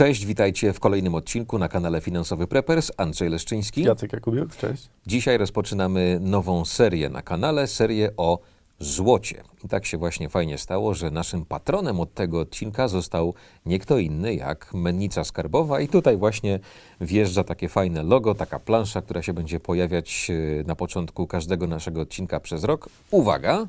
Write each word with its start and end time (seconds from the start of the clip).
Cześć, 0.00 0.26
witajcie 0.26 0.72
w 0.72 0.80
kolejnym 0.80 1.14
odcinku 1.14 1.58
na 1.58 1.68
kanale 1.68 2.00
Finansowy 2.00 2.46
Preppers. 2.46 2.92
Andrzej 2.96 3.28
Leszczyński. 3.28 3.82
Jacek 3.82 4.12
Jakubiuk, 4.12 4.56
cześć. 4.56 4.88
Dzisiaj 5.06 5.38
rozpoczynamy 5.38 6.18
nową 6.20 6.64
serię 6.64 7.08
na 7.08 7.22
kanale, 7.22 7.66
serię 7.66 8.10
o 8.16 8.38
złocie. 8.78 9.42
I 9.64 9.68
tak 9.68 9.86
się 9.86 9.98
właśnie 9.98 10.28
fajnie 10.28 10.58
stało, 10.58 10.94
że 10.94 11.10
naszym 11.10 11.44
patronem 11.44 12.00
od 12.00 12.14
tego 12.14 12.40
odcinka 12.40 12.88
został 12.88 13.34
nie 13.66 13.78
kto 13.78 13.98
inny 13.98 14.34
jak 14.34 14.74
Mennica 14.74 15.24
Skarbowa 15.24 15.80
i 15.80 15.88
tutaj 15.88 16.16
właśnie 16.16 16.58
wjeżdża 17.00 17.44
takie 17.44 17.68
fajne 17.68 18.02
logo, 18.02 18.34
taka 18.34 18.58
plansza, 18.58 19.02
która 19.02 19.22
się 19.22 19.32
będzie 19.32 19.60
pojawiać 19.60 20.30
e, 20.30 20.64
na 20.64 20.76
początku 20.76 21.26
każdego 21.26 21.66
naszego 21.66 22.00
odcinka 22.00 22.40
przez 22.40 22.64
rok. 22.64 22.88
Uwaga! 23.10 23.66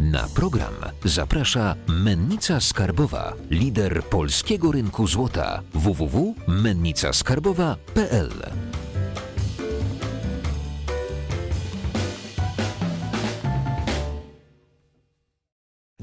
Na 0.00 0.28
program 0.34 0.74
zaprasza 1.04 1.74
Mennica 1.88 2.60
Skarbowa, 2.60 3.32
lider 3.50 4.04
polskiego 4.04 4.72
rynku 4.72 5.06
złota 5.06 5.62
www.mennicaskarbowa.pl. 5.74 8.30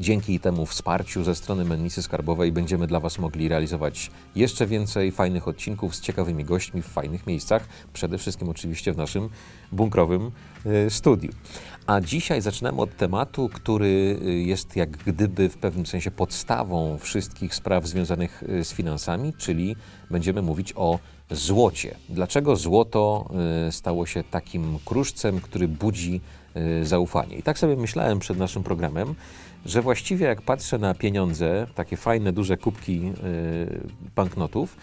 Dzięki 0.04 0.40
temu 0.40 0.66
wsparciu 0.66 1.24
ze 1.24 1.36
strony 1.36 1.66
Mennicy 1.66 2.04
Skarbowej 2.04 2.52
będziemy 2.52 2.88
dla 2.88 3.00
Was 3.00 3.20
mogli 3.20 3.48
realizować 3.48 4.12
jeszcze 4.36 4.68
więcej 4.68 5.12
fajnych 5.12 5.48
odcinków 5.48 5.96
z 5.96 6.02
ciekawymi 6.02 6.46
gośćmi 6.46 6.82
w 6.82 6.86
fajnych 6.86 7.28
miejscach, 7.28 7.68
przede 7.94 8.18
wszystkim 8.18 8.50
oczywiście 8.50 8.94
w 8.94 8.98
naszym 8.98 9.30
bunkrowym 9.72 10.32
y, 10.66 10.90
studiu. 10.90 11.32
A 11.88 12.02
dzisiaj 12.02 12.42
zaczynamy 12.42 12.82
od 12.82 12.98
tematu, 12.98 13.50
który 13.54 14.20
y, 14.26 14.34
jest 14.34 14.76
jak 14.76 14.90
gdyby 14.90 15.50
w 15.50 15.58
pewnym 15.58 15.86
sensie 15.86 16.12
podstawą 16.12 16.98
wszystkich 16.98 17.56
spraw 17.56 17.88
związanych 17.88 18.44
y, 18.44 18.64
z 18.64 18.74
finansami, 18.74 19.34
czyli 19.38 19.76
będziemy 20.12 20.42
mówić 20.42 20.74
o 20.76 21.00
złocie. 21.32 21.96
Dlaczego 22.10 22.56
złoto 22.56 23.30
y, 23.68 23.72
stało 23.72 24.06
się 24.06 24.24
takim 24.24 24.80
kruszcem, 24.86 25.42
który 25.42 25.68
budzi 25.68 26.22
zaufanie? 26.84 27.38
I 27.38 27.44
tak 27.44 27.60
sobie 27.60 27.76
myślałem 27.76 28.20
przed 28.20 28.38
naszym 28.38 28.64
programem, 28.64 29.16
że 29.66 29.82
właściwie 29.82 30.26
jak 30.26 30.42
patrzę 30.42 30.78
na 30.78 30.94
pieniądze, 30.94 31.68
takie 31.76 31.98
fajne, 31.98 32.34
duże 32.34 32.58
kubki 32.58 33.12
banknotów, 34.16 34.78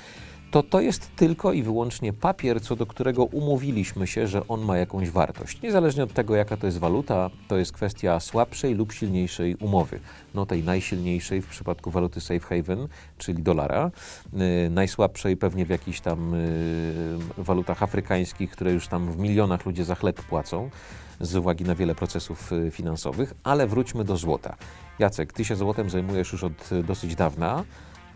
to 0.51 0.63
to 0.63 0.81
jest 0.81 1.17
tylko 1.17 1.53
i 1.53 1.63
wyłącznie 1.63 2.13
papier, 2.13 2.63
co 2.63 2.77
do 2.77 2.87
którego 2.87 3.25
umówiliśmy 3.25 4.07
się, 4.07 4.27
że 4.27 4.49
on 4.49 4.61
ma 4.61 4.79
jakąś 4.79 5.11
wartość. 5.11 5.63
Niezależnie 5.63 6.03
od 6.03 6.13
tego, 6.13 6.37
jaka 6.37 6.57
to 6.57 6.67
jest 6.67 6.79
waluta, 6.79 7.31
to 7.49 7.59
jest 7.59 7.73
kwestia 7.73 8.21
słabszej 8.21 8.75
lub 8.75 8.93
silniejszej 8.93 9.55
umowy. 9.55 10.01
No 10.35 10.47
tej 10.47 10.65
najsilniejszej 10.65 11.43
w 11.43 11.47
przypadku 11.47 11.91
waluty 11.91 12.21
safe 12.21 12.41
haven, 12.41 12.89
czyli 13.19 13.43
dolara, 13.43 13.91
yy, 14.33 14.71
najsłabszej 14.71 15.37
pewnie 15.37 15.67
w 15.67 15.69
jakichś 15.69 16.01
tam 16.01 16.33
yy, 17.39 17.45
walutach 17.45 17.83
afrykańskich, 17.83 18.51
które 18.51 18.73
już 18.73 18.89
tam 18.89 19.13
w 19.13 19.19
milionach 19.19 19.67
ludzie 19.67 19.85
za 19.85 19.95
chleb 19.95 20.23
płacą 20.23 20.71
z 21.21 21.37
uwagi 21.37 21.65
na 21.65 21.75
wiele 21.75 21.95
procesów 21.95 22.53
y, 22.53 22.71
finansowych, 22.71 23.35
ale 23.43 23.67
wróćmy 23.67 24.05
do 24.05 24.17
złota. 24.17 24.57
Jacek, 24.99 25.33
ty 25.33 25.45
się 25.45 25.57
złotem 25.57 25.91
zajmujesz 25.91 26.33
już 26.33 26.45
od 26.45 26.73
y, 26.73 26.83
dosyć 26.83 27.15
dawna. 27.15 27.65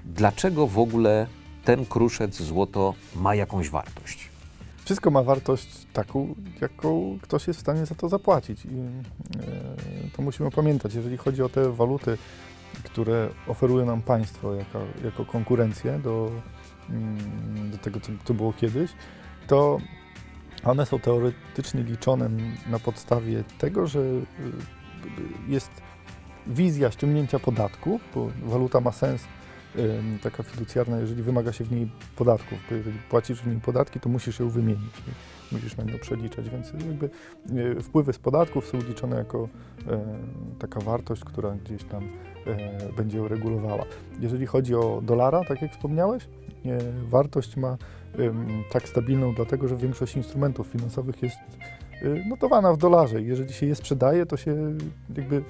Dlaczego 0.05 0.67
w 0.67 0.79
ogóle 0.79 1.27
ten 1.65 1.87
kruszec 1.87 2.43
złoto 2.43 2.95
ma 3.17 3.34
jakąś 3.34 3.70
wartość? 3.70 4.29
Wszystko 4.84 5.11
ma 5.11 5.23
wartość 5.23 5.87
taką, 5.93 6.34
jaką 6.61 7.19
ktoś 7.23 7.47
jest 7.47 7.59
w 7.59 7.62
stanie 7.62 7.87
za 7.87 7.95
to 7.95 8.09
zapłacić. 8.09 8.65
I 8.65 8.69
e, 8.69 10.11
to 10.17 10.23
musimy 10.23 10.51
pamiętać, 10.51 10.95
jeżeli 10.95 11.17
chodzi 11.17 11.42
o 11.42 11.48
te 11.48 11.73
waluty, 11.73 12.19
które 12.85 13.29
oferuje 13.47 13.85
nam 13.85 14.03
państwo 14.03 14.55
jako, 14.55 14.81
jako 15.05 15.25
konkurencję 15.25 15.98
do, 15.98 16.31
mm, 16.91 17.70
do 17.70 17.79
tego, 17.79 18.01
co, 18.01 18.12
co 18.25 18.35
było 18.35 18.52
kiedyś, 18.52 18.91
to 19.46 19.79
one 20.64 20.86
są 20.86 20.98
teoretycznie 20.98 21.83
liczone 21.83 22.31
na 22.67 22.79
podstawie 22.79 23.45
tego, 23.58 23.86
że 23.86 24.01
y, 24.01 24.23
jest 25.48 25.70
wizja 26.46 26.91
ściągnięcia 26.91 27.39
podatków, 27.39 28.01
bo 28.14 28.29
waluta 28.42 28.81
ma 28.81 28.92
sens 28.92 29.25
taka 30.23 30.42
fiducjarna, 30.42 31.01
jeżeli 31.01 31.23
wymaga 31.23 31.52
się 31.52 31.64
w 31.64 31.73
niej 31.73 31.90
podatków, 32.17 32.58
bo 32.70 32.77
jeżeli 32.77 32.98
płacisz 32.98 33.42
w 33.42 33.46
niej 33.46 33.61
podatki, 33.61 34.01
to 34.01 34.08
musisz 34.08 34.40
ją 34.40 34.48
wymienić, 34.48 35.02
musisz 35.52 35.77
na 35.77 35.85
nią 35.85 35.98
przeliczać, 35.98 36.48
więc 36.51 36.73
jakby 36.73 37.11
y, 37.79 37.83
wpływy 37.83 38.13
z 38.13 38.18
podatków 38.18 38.67
są 38.67 38.79
liczone 38.79 39.17
jako 39.17 39.45
y, 39.45 39.89
taka 40.58 40.80
wartość, 40.80 41.24
która 41.24 41.51
gdzieś 41.51 41.84
tam 41.84 42.05
y, 42.05 42.08
będzie 42.96 43.18
ją 43.18 43.29
regulowała. 43.29 43.84
Jeżeli 44.20 44.46
chodzi 44.46 44.74
o 44.74 45.01
dolara, 45.02 45.45
tak 45.45 45.63
jak 45.63 45.73
wspomniałeś, 45.73 46.24
y, 46.24 46.29
wartość 47.08 47.57
ma 47.57 47.77
tak 48.73 48.89
stabilną, 48.89 49.34
dlatego 49.34 49.68
że 49.68 49.77
większość 49.77 50.17
instrumentów 50.17 50.67
finansowych 50.67 51.23
jest 51.23 51.36
y, 52.02 52.24
notowana 52.29 52.73
w 52.73 52.77
dolarze 52.77 53.23
jeżeli 53.23 53.52
się 53.52 53.67
je 53.67 53.74
sprzedaje, 53.74 54.27
to 54.27 54.36
się 54.36 54.57
jakby 55.17 55.42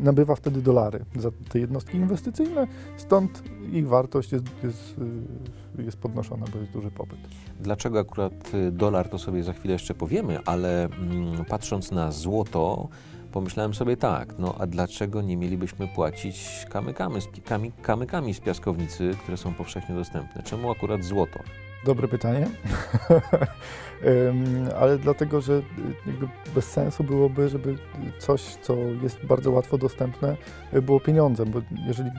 nabywa 0.00 0.34
wtedy 0.34 0.62
dolary 0.62 1.04
za 1.16 1.30
te 1.48 1.58
jednostki 1.58 1.96
inwestycyjne, 1.96 2.66
stąd 2.96 3.42
ich 3.72 3.88
wartość 3.88 4.32
jest, 4.32 4.44
jest, 4.64 4.96
y, 5.78 5.82
jest 5.82 5.96
podnoszona, 5.96 6.46
bo 6.52 6.58
jest 6.58 6.72
duży 6.72 6.90
popyt. 6.90 7.18
Dlaczego 7.60 7.98
akurat 7.98 8.54
y, 8.54 8.72
dolar, 8.72 9.08
to 9.08 9.18
sobie 9.18 9.42
za 9.42 9.52
chwilę 9.52 9.72
jeszcze 9.72 9.94
powiemy, 9.94 10.38
ale 10.44 10.84
mm, 10.84 11.44
patrząc 11.44 11.90
na 11.90 12.12
złoto, 12.12 12.88
pomyślałem 13.32 13.74
sobie 13.74 13.96
tak, 13.96 14.34
no 14.38 14.54
a 14.58 14.66
dlaczego 14.66 15.22
nie 15.22 15.36
mielibyśmy 15.36 15.88
płacić 15.88 16.66
kamykami, 16.70 17.20
kamykami 17.82 18.34
z 18.34 18.40
piaskownicy, 18.40 19.10
które 19.22 19.36
są 19.36 19.54
powszechnie 19.54 19.94
dostępne? 19.94 20.42
Czemu 20.42 20.70
akurat 20.70 21.04
złoto? 21.04 21.40
Dobre 21.84 22.08
pytanie, 22.08 22.46
ale 24.80 24.98
dlatego, 24.98 25.40
że 25.40 25.52
y, 25.52 25.62
bez 26.54 26.64
sensu 26.64 27.04
byłoby, 27.04 27.48
żeby 27.48 27.78
coś, 28.18 28.42
co 28.42 28.76
jest 29.02 29.26
bardzo 29.26 29.50
łatwo 29.50 29.78
dostępne, 29.78 30.36
y, 30.74 30.82
było 30.82 31.00
pieniądzem, 31.00 31.50
bo 31.50 31.60
jeżeli 31.86 32.10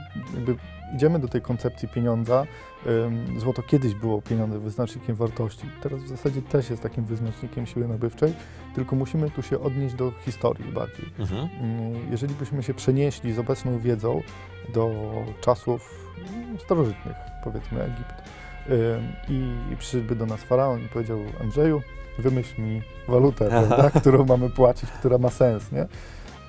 idziemy 0.95 1.19
do 1.19 1.27
tej 1.27 1.41
koncepcji 1.41 1.87
pieniądza, 1.87 2.45
złoto 3.37 3.63
kiedyś 3.63 3.93
było 3.93 4.21
pieniądzem, 4.21 4.61
wyznacznikiem 4.61 5.15
wartości, 5.15 5.67
teraz 5.81 6.03
w 6.03 6.07
zasadzie 6.07 6.41
też 6.41 6.69
jest 6.69 6.83
takim 6.83 7.05
wyznacznikiem 7.05 7.65
siły 7.65 7.87
nabywczej, 7.87 8.33
tylko 8.75 8.95
musimy 8.95 9.29
tu 9.31 9.41
się 9.41 9.59
odnieść 9.59 9.95
do 9.95 10.11
historii 10.25 10.71
bardziej. 10.71 11.05
Mhm. 11.19 11.49
Mm, 11.61 12.11
Jeżeli 12.11 12.35
byśmy 12.35 12.63
się 12.63 12.73
przenieśli 12.73 13.33
z 13.33 13.39
obecną 13.39 13.79
wiedzą 13.79 14.21
do 14.73 14.91
czasów 15.41 16.09
mm, 16.33 16.59
starożytnych, 16.59 17.15
powiedzmy 17.43 17.83
Egipt, 17.83 18.15
i 19.29 19.75
przyszedłby 19.77 20.15
do 20.15 20.25
nas 20.25 20.43
faraon 20.43 20.85
i 20.85 20.87
powiedział 20.87 21.19
Andrzeju, 21.41 21.81
wymyśl 22.19 22.61
mi 22.61 22.81
walutę, 23.07 23.49
prawda, 23.49 23.89
którą 23.99 24.25
mamy 24.25 24.49
płacić, 24.49 24.89
która 24.89 25.17
ma 25.17 25.29
sens, 25.29 25.71
nie? 25.71 25.87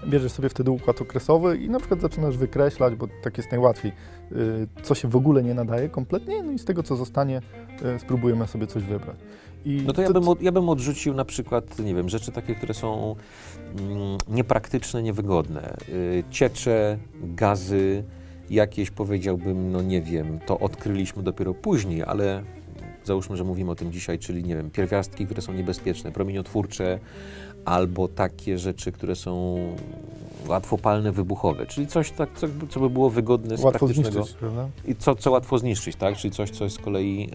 Bierzesz 0.06 0.32
sobie 0.32 0.48
wtedy 0.48 0.70
układ 0.70 1.00
okresowy 1.00 1.56
i 1.56 1.70
na 1.70 1.78
przykład 1.78 2.00
zaczynasz 2.00 2.36
wykreślać, 2.36 2.94
bo 2.94 3.08
tak 3.22 3.36
jest 3.36 3.50
najłatwiej, 3.50 3.92
y, 4.32 4.66
co 4.82 4.94
się 4.94 5.08
w 5.08 5.16
ogóle 5.16 5.42
nie 5.42 5.54
nadaje 5.54 5.88
kompletnie, 5.88 6.42
no 6.42 6.52
i 6.52 6.58
z 6.58 6.64
tego, 6.64 6.82
co 6.82 6.96
zostanie, 6.96 7.40
y, 7.96 7.98
spróbujemy 7.98 8.46
sobie 8.46 8.66
coś 8.66 8.82
wybrać. 8.82 9.16
I 9.64 9.82
No 9.86 9.92
to 9.92 10.02
ja 10.02 10.10
bym, 10.10 10.28
od, 10.28 10.42
ja 10.42 10.52
bym 10.52 10.68
odrzucił 10.68 11.14
na 11.14 11.24
przykład, 11.24 11.78
nie 11.78 11.94
wiem, 11.94 12.08
rzeczy 12.08 12.32
takie, 12.32 12.54
które 12.54 12.74
są 12.74 13.16
mm, 13.78 14.18
niepraktyczne, 14.28 15.02
niewygodne. 15.02 15.76
Y, 15.88 16.24
ciecze, 16.30 16.98
gazy, 17.14 18.04
jakieś 18.52 18.90
powiedziałbym, 18.90 19.72
no 19.72 19.82
nie 19.82 20.02
wiem, 20.02 20.38
to 20.46 20.58
odkryliśmy 20.58 21.22
dopiero 21.22 21.54
później, 21.54 22.02
ale 22.02 22.42
załóżmy, 23.04 23.36
że 23.36 23.44
mówimy 23.44 23.70
o 23.70 23.74
tym 23.74 23.92
dzisiaj, 23.92 24.18
czyli 24.18 24.44
nie 24.44 24.56
wiem, 24.56 24.70
pierwiastki, 24.70 25.26
które 25.26 25.42
są 25.42 25.52
niebezpieczne, 25.52 26.12
promieniotwórcze, 26.12 26.98
albo 27.64 28.08
takie 28.08 28.58
rzeczy, 28.58 28.92
które 28.92 29.16
są 29.16 29.58
łatwopalne, 30.48 31.12
wybuchowe, 31.12 31.66
czyli 31.66 31.86
coś 31.86 32.10
tak, 32.10 32.28
co, 32.34 32.46
co 32.68 32.80
by 32.80 32.90
było 32.90 33.10
wygodne 33.10 33.56
z 33.56 33.60
łatwo 33.60 33.78
praktycznego 33.78 34.12
zniszczyć, 34.12 34.36
prawda? 34.38 34.68
i 34.88 34.94
co, 34.96 35.14
co 35.14 35.30
łatwo 35.30 35.58
zniszczyć, 35.58 35.96
tak? 35.96 36.16
Czyli 36.16 36.34
coś, 36.34 36.50
co 36.50 36.64
jest 36.64 36.76
z 36.76 36.78
kolei 36.78 37.28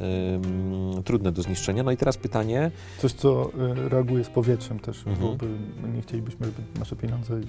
ym, 0.95 1.03
trudne 1.03 1.31
do 1.31 1.41
zniszczenia. 1.41 1.83
No 1.83 1.91
i 1.91 1.97
teraz 1.97 2.17
pytanie, 2.17 2.71
Coś, 2.97 3.13
co 3.13 3.49
y, 3.85 3.89
reaguje 3.89 4.23
z 4.23 4.29
powietrzem 4.29 4.79
też, 4.79 4.97
Mhm. 4.97 5.17
byłoby, 5.17 5.47
nie 5.95 6.01
chcielibyśmy, 6.01 6.45
żeby 6.45 6.61
nasze 6.79 6.95
pieniądze 6.95 7.39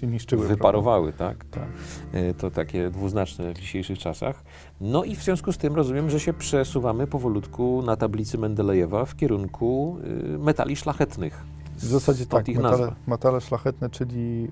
się 0.00 0.06
niszczyły. 0.06 0.48
wyparowały, 0.48 1.12
tak? 1.12 1.44
prawda? 1.44 1.72
Tak. 2.12 2.20
Y, 2.20 2.34
To 2.34 2.50
takie 2.50 2.90
dwuznaczne 2.90 3.54
w 3.54 3.58
dzisiejszych 3.58 3.98
czasach. 3.98 4.42
No 4.80 5.04
i 5.04 5.16
w 5.16 5.22
związku 5.22 5.52
z 5.52 5.58
tym 5.58 5.74
rozumiem, 5.76 6.10
że 6.10 6.20
się 6.20 6.32
przesuwamy 6.32 7.06
powolutku 7.06 7.82
na 7.82 7.96
tablicy 7.96 8.38
Mendelejewa 8.38 9.04
w 9.04 9.16
kierunku 9.16 9.98
y, 10.34 10.38
metali 10.38 10.76
szlachetnych. 10.76 11.44
W 11.76 11.84
zasadzie 11.84 12.24
Stąd 12.24 12.40
tak, 12.46 12.48
ich 12.48 12.56
metale, 12.56 12.78
nazwa. 12.78 12.96
metale 13.06 13.40
szlachetne, 13.40 13.90
czyli 13.90 14.48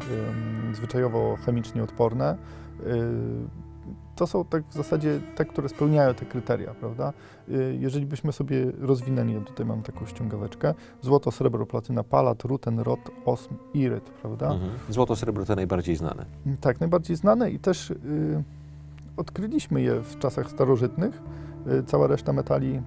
ym, 0.68 0.74
zwyczajowo 0.74 1.36
chemicznie 1.46 1.82
odporne. 1.82 2.36
Y, 2.80 3.65
to 4.16 4.26
są 4.26 4.44
tak 4.44 4.64
w 4.70 4.74
zasadzie 4.74 5.20
te, 5.34 5.44
które 5.44 5.68
spełniają 5.68 6.14
te 6.14 6.24
kryteria, 6.26 6.74
prawda? 6.74 7.12
Y, 7.48 7.76
jeżeli 7.80 8.06
byśmy 8.06 8.32
sobie 8.32 8.72
rozwinęli, 8.80 9.32
ja 9.32 9.40
tutaj 9.40 9.66
mam 9.66 9.82
taką 9.82 10.06
ściągaweczkę, 10.06 10.74
złoto, 11.02 11.30
srebro, 11.30 11.66
platyna, 11.66 12.04
palat, 12.04 12.42
ruten, 12.42 12.80
rod, 12.80 13.00
osm, 13.24 13.54
iryt, 13.74 14.04
prawda? 14.04 14.52
Mhm. 14.52 14.70
Złoto, 14.88 15.16
srebro 15.16 15.44
te 15.44 15.56
najbardziej 15.56 15.96
znane. 15.96 16.26
Tak, 16.60 16.80
najbardziej 16.80 17.16
znane 17.16 17.50
i 17.50 17.58
też 17.58 17.90
y, 17.90 17.96
odkryliśmy 19.16 19.82
je 19.82 20.00
w 20.00 20.18
czasach 20.18 20.50
starożytnych. 20.50 21.22
Y, 21.66 21.82
Cała 21.82 22.06
reszta 22.06 22.32
metali, 22.32 22.82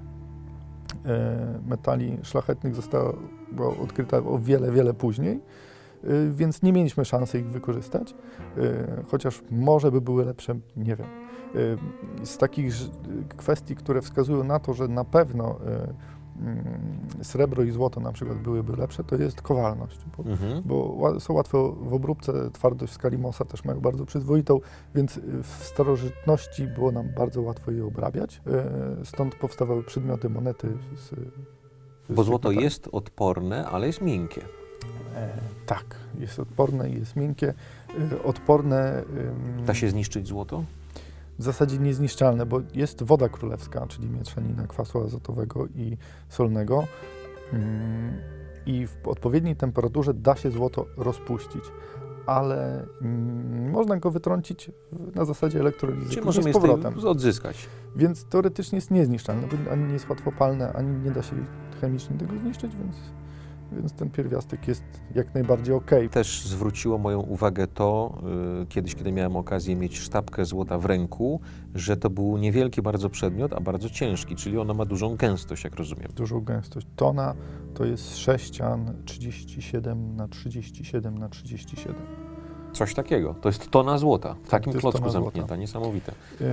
e, 1.05 1.59
metali 1.67 2.17
szlachetnych 2.23 2.75
została 2.75 3.13
była 3.51 3.77
odkryta 3.77 4.17
o 4.17 4.39
wiele, 4.39 4.71
wiele 4.71 4.93
później, 4.93 5.35
y, 5.35 5.68
więc 6.31 6.61
nie 6.61 6.73
mieliśmy 6.73 7.05
szansy 7.05 7.39
ich 7.39 7.49
wykorzystać, 7.49 8.15
y, 8.57 9.03
chociaż 9.11 9.43
może 9.51 9.91
by 9.91 10.01
były 10.01 10.25
lepsze, 10.25 10.55
nie 10.77 10.95
wiem. 10.95 11.07
Y, 11.55 11.77
Z 12.25 12.37
takich 12.37 12.73
kwestii, 13.37 13.75
które 13.75 14.01
wskazują 14.01 14.43
na 14.43 14.59
to, 14.59 14.73
że 14.73 14.87
na 14.87 15.03
pewno 15.03 15.55
y, 15.55 16.41
mm, 16.41 16.63
srebro 17.21 17.63
i 17.63 17.71
złoto 17.71 17.99
na 17.99 18.11
przykład 18.11 18.37
byłyby 18.37 18.75
lepsze, 18.75 19.03
to 19.03 19.15
jest 19.15 19.41
kowalność, 19.41 19.99
bo 20.17 20.23
Mhm. 20.29 20.61
bo 20.65 21.19
są 21.19 21.33
łatwo 21.33 21.75
w 21.81 21.93
obróbce, 21.93 22.51
twardość 22.51 22.93
skali 22.93 23.17
Mossa 23.17 23.45
też 23.45 23.65
mają 23.65 23.79
bardzo 23.79 24.05
przyzwoitą, 24.05 24.59
więc 24.95 25.17
y, 25.17 25.21
w 25.43 25.47
starożytności 25.47 26.67
było 26.67 26.91
nam 26.91 27.09
bardzo 27.17 27.41
łatwo 27.41 27.71
je 27.71 27.85
obrabiać. 27.85 28.41
Stąd 29.03 29.35
powstawały 29.35 29.83
przedmioty, 29.83 30.29
monety 30.29 30.67
z, 30.95 31.09
z 31.09 31.15
Bo 32.09 32.23
złoto 32.23 32.51
jest 32.51 32.89
odporne, 32.91 33.67
ale 33.67 33.87
jest 33.87 34.01
miękkie. 34.01 34.41
E, 35.15 35.29
tak, 35.65 35.85
jest 36.19 36.39
odporne 36.39 36.89
i 36.89 36.99
jest 36.99 37.15
miękkie. 37.15 37.53
E, 38.11 38.23
Odporne 38.23 39.03
Da 39.65 39.73
się 39.73 39.89
zniszczyć 39.89 40.27
złoto? 40.27 40.63
w 41.39 41.43
zasadzie 41.43 41.77
niezniszczalne, 41.77 42.45
bo 42.45 42.61
jest 42.73 43.03
woda 43.03 43.29
królewska, 43.29 43.87
czyli 43.87 44.09
mieszanina 44.09 44.67
kwasu 44.67 45.03
azotowego 45.03 45.67
i 45.75 45.97
solnego. 46.29 46.87
Mm, 47.53 48.13
I 48.65 48.87
w 48.87 49.07
odpowiedniej 49.07 49.55
temperaturze 49.55 50.13
da 50.13 50.35
się 50.35 50.51
złoto 50.51 50.85
rozpuścić, 50.97 51.63
ale 52.25 52.85
mm, 53.01 53.69
można 53.71 53.97
go 53.97 54.11
wytrącić 54.11 54.71
na 55.15 55.25
zasadzie 55.25 55.59
elektrolizy 55.59 56.09
Czy 56.09 56.21
później 56.21 56.25
możemy 56.25 56.49
z 56.53 56.53
powrotem. 56.53 57.07
odzyskać? 57.07 57.67
Więc 57.95 58.23
teoretycznie 58.25 58.75
jest 58.75 58.91
niezniszczalne, 58.91 59.47
bo 59.47 59.71
ani 59.71 59.83
nie 59.83 59.93
jest 59.93 60.09
łatwopalne, 60.09 60.73
ani 60.73 60.97
nie 61.03 61.11
da 61.11 61.21
się 61.21 61.35
chemicznie 61.81 62.17
tego 62.17 62.37
zniszczyć, 62.37 62.75
więc, 62.75 62.95
więc 63.71 63.93
ten 63.93 64.09
pierwiastek 64.09 64.67
jest 64.67 64.83
jak 65.15 65.33
najbardziej 65.33 65.75
okej. 65.75 66.09
Też 66.09 66.45
zwróciło 66.45 66.97
moją 66.97 67.19
uwagę 67.19 67.67
to, 67.67 68.17
y, 68.61 68.65
kiedyś, 68.65 68.95
kiedy 68.95 69.11
miałem 69.11 69.35
okazję 69.35 69.75
mieć 69.75 69.99
sztabkę 69.99 70.45
złota 70.45 70.77
w 70.77 70.85
ręku, 70.85 71.39
że 71.75 71.97
to 71.97 72.09
był 72.09 72.37
niewielki 72.37 72.81
bardzo 72.81 73.09
przedmiot, 73.09 73.53
a 73.53 73.59
bardzo 73.59 73.89
ciężki, 73.89 74.35
czyli 74.35 74.57
ona 74.57 74.73
ma 74.73 74.85
dużą 74.85 75.15
gęstość, 75.15 75.63
jak 75.63 75.75
rozumiem. 75.75 76.07
dużą 76.15 76.39
gęstość. 76.41 76.87
Tona 76.95 77.35
to 77.73 77.85
jest 77.85 78.17
sześcian 78.17 78.93
37 79.05 80.15
na 80.15 80.27
37 80.27 81.17
na 81.17 81.29
37. 81.29 81.95
Coś 82.73 82.93
takiego. 82.93 83.35
To 83.41 83.49
jest 83.49 83.69
tona 83.71 83.97
złota 83.97 84.35
w 84.43 84.49
takim 84.49 84.71
to 84.73 84.77
jest 84.77 84.81
klocku 84.81 84.99
tona 84.99 85.11
złota. 85.11 85.25
zamknięta. 85.25 85.55
Niesamowite. 85.55 86.11
Ym, 86.41 86.47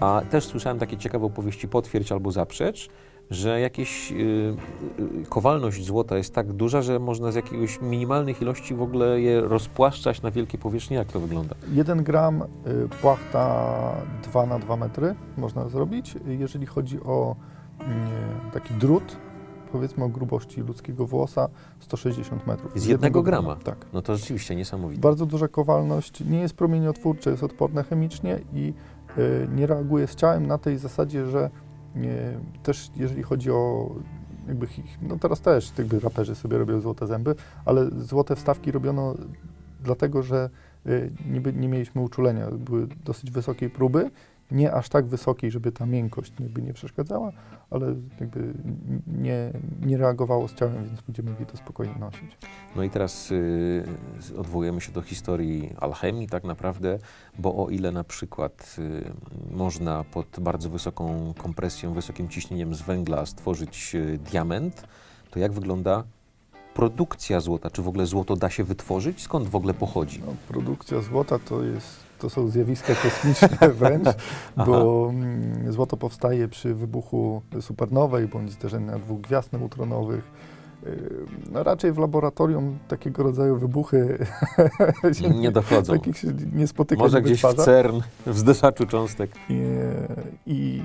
A 0.00 0.22
też 0.30 0.44
słyszałem 0.44 0.78
takie 0.78 0.96
ciekawe 0.96 1.26
opowieści, 1.26 1.68
potwierdź 1.68 2.12
albo 2.12 2.32
zaprzecz, 2.32 2.88
że 3.30 3.60
jakieś 3.60 4.12
y, 4.12 4.14
y, 4.14 4.56
kowalność 5.28 5.84
złota 5.84 6.16
jest 6.16 6.34
tak 6.34 6.52
duża, 6.52 6.82
że 6.82 6.98
można 6.98 7.32
z 7.32 7.34
jakiegoś 7.34 7.80
minimalnych 7.80 8.42
ilości 8.42 8.74
w 8.74 8.82
ogóle 8.82 9.20
je 9.20 9.40
rozpłaszczać 9.40 10.22
na 10.22 10.30
wielkie 10.30 10.58
powierzchnie. 10.58 10.96
Jak 10.96 11.12
to 11.12 11.20
wygląda? 11.20 11.54
1 11.72 12.02
gram 12.02 12.42
y, 12.42 12.46
płachta 13.00 13.72
2 14.22 14.46
na 14.46 14.58
2 14.58 14.76
metry 14.76 15.14
można 15.36 15.68
zrobić. 15.68 16.14
Jeżeli 16.26 16.66
chodzi 16.66 17.00
o 17.00 17.36
y, 17.80 17.84
taki 18.52 18.74
drut, 18.74 19.16
powiedzmy 19.72 20.04
o 20.04 20.08
grubości 20.08 20.60
ludzkiego 20.60 21.06
włosa, 21.06 21.48
160 21.80 22.46
metrów. 22.46 22.72
Z 22.74 22.86
jednego 22.86 23.22
grama? 23.22 23.56
Tak. 23.56 23.86
No 23.92 24.02
to 24.02 24.16
rzeczywiście 24.16 24.56
niesamowite. 24.56 25.00
Bardzo 25.00 25.26
duża 25.26 25.48
kowalność, 25.48 26.24
nie 26.24 26.40
jest 26.40 26.54
promieniotwórcze, 26.54 27.30
jest 27.30 27.42
odporne 27.42 27.84
chemicznie 27.84 28.40
i 28.52 28.74
y, 29.18 29.48
nie 29.54 29.66
reaguje 29.66 30.06
z 30.06 30.14
ciałem 30.14 30.46
na 30.46 30.58
tej 30.58 30.78
zasadzie, 30.78 31.26
że 31.26 31.50
też 32.62 32.90
jeżeli 32.96 33.22
chodzi 33.22 33.50
o 33.50 33.90
jakby, 34.48 34.66
no 35.02 35.18
teraz 35.18 35.40
też 35.40 35.72
jakby 35.78 36.00
raperzy 36.00 36.34
sobie 36.34 36.58
robią 36.58 36.80
złote 36.80 37.06
zęby, 37.06 37.34
ale 37.64 37.90
złote 37.90 38.36
wstawki 38.36 38.72
robiono 38.72 39.14
dlatego, 39.80 40.22
że 40.22 40.50
y, 40.86 41.12
niby 41.26 41.52
nie 41.52 41.68
mieliśmy 41.68 42.02
uczulenia, 42.02 42.50
były 42.50 42.88
dosyć 43.04 43.30
wysokiej 43.30 43.70
próby, 43.70 44.10
nie 44.50 44.72
aż 44.72 44.88
tak 44.88 45.06
wysokiej, 45.06 45.50
żeby 45.50 45.72
ta 45.72 45.86
miękkość 45.86 46.32
jakby 46.40 46.62
nie 46.62 46.72
przeszkadzała, 46.72 47.32
ale 47.70 47.94
jakby 48.20 48.54
nie, 49.06 49.52
nie 49.86 49.96
reagowało 49.96 50.48
z 50.48 50.54
ciałem, 50.54 50.84
więc 50.84 51.08
ludzie 51.08 51.22
mogli 51.22 51.46
to 51.46 51.56
spokojnie 51.56 51.94
nosić. 52.00 52.38
No 52.76 52.82
i 52.82 52.90
teraz 52.90 53.30
y, 53.30 53.84
odwołujemy 54.38 54.80
się 54.80 54.92
do 54.92 55.02
historii 55.02 55.74
alchemii 55.80 56.28
tak 56.28 56.44
naprawdę, 56.44 56.98
bo 57.38 57.64
o 57.64 57.70
ile 57.70 57.92
na 57.92 58.04
przykład 58.04 58.76
y, 58.78 59.12
można 59.50 60.04
pod 60.04 60.26
bardzo 60.40 60.70
wysoką 60.70 61.34
kompresją, 61.38 61.92
wysokim 61.92 62.28
ciśnieniem 62.28 62.74
z 62.74 62.82
węgla 62.82 63.26
stworzyć 63.26 63.94
y, 63.94 64.18
diament, 64.18 64.86
to 65.30 65.38
jak 65.38 65.52
wygląda 65.52 66.04
produkcja 66.74 67.40
złota? 67.40 67.70
Czy 67.70 67.82
w 67.82 67.88
ogóle 67.88 68.06
złoto 68.06 68.36
da 68.36 68.50
się 68.50 68.64
wytworzyć? 68.64 69.22
Skąd 69.22 69.48
w 69.48 69.56
ogóle 69.56 69.74
pochodzi? 69.74 70.20
No, 70.26 70.34
produkcja 70.48 71.00
złota 71.00 71.38
to, 71.38 71.62
jest, 71.62 72.09
to 72.20 72.30
są 72.30 72.48
zjawiska 72.48 72.92
kosmiczne 72.94 73.68
wręcz, 73.78 74.08
bo 74.56 75.08
mm, 75.10 75.72
złoto 75.72 75.96
powstaje 75.96 76.48
przy 76.48 76.74
wybuchu 76.74 77.42
supernowej 77.60 78.28
bądź 78.28 78.50
zderzenia 78.52 78.98
dwóch 78.98 79.20
gwiazd 79.20 79.52
neutronowych. 79.52 80.30
No, 81.52 81.62
raczej 81.62 81.92
w 81.92 81.98
laboratorium 81.98 82.78
takiego 82.88 83.22
rodzaju 83.22 83.56
wybuchy 83.58 84.26
Nie 85.40 85.50
dochodzą. 85.50 85.92
takich 85.92 86.18
się 86.18 86.28
nie 86.52 86.66
spotyka, 86.66 87.02
Może 87.02 87.22
gdzieś 87.22 87.38
w 87.40 87.42
wytwarza. 87.42 87.64
CERN, 87.64 88.00
w 88.26 88.38
zdeszaczu 88.38 88.86
cząstek. 88.86 89.30
I, 89.48 89.62
I 90.46 90.82